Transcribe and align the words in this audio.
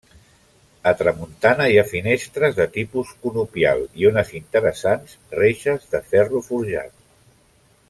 A 0.91 0.93
tramuntana 1.01 1.67
hi 1.73 1.77
ha 1.81 1.89
finestres 1.91 2.55
de 2.61 2.67
tipus 2.79 3.11
conopial 3.27 3.85
i 4.03 4.09
unes 4.13 4.33
interessants 4.41 5.15
reixes 5.43 5.87
de 5.95 6.03
ferro 6.15 6.43
forjat. 6.51 6.99